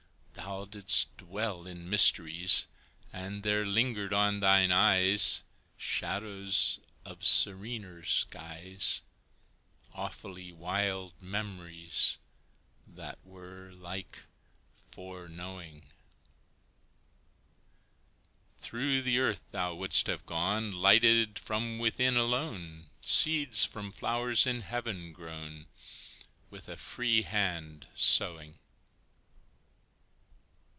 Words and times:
Thou 0.43 0.65
didst 0.65 1.15
dwell 1.17 1.65
in 1.65 1.89
mysteries, 1.89 2.67
And 3.13 3.41
there 3.41 3.65
lingered 3.65 4.11
on 4.11 4.39
thine 4.41 4.71
eyes 4.71 5.43
Shadows 5.77 6.79
of 7.05 7.25
serener 7.25 8.03
skies, 8.03 9.01
Awfully 9.93 10.51
wild 10.51 11.13
memories, 11.21 12.17
That 12.85 13.19
were 13.23 13.71
like 13.71 14.23
foreknowing; 14.73 15.87
Through 18.57 19.03
the 19.03 19.19
earth 19.19 19.43
thou 19.51 19.73
would'st 19.75 20.07
have 20.07 20.25
gone, 20.25 20.73
Lighted 20.73 21.39
from 21.39 21.79
within 21.79 22.17
alone, 22.17 22.87
Seeds 22.99 23.63
from 23.63 23.91
flowers 23.91 24.45
in 24.45 24.61
Heaven 24.61 25.13
grown 25.13 25.67
With 26.49 26.67
a 26.67 26.75
free 26.77 27.21
hand 27.21 27.87
sowing. 27.95 28.57